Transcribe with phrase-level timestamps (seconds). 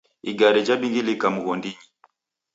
[0.29, 1.81] Igare jhabingilika mghondinyi